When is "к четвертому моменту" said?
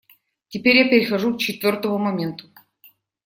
1.35-2.49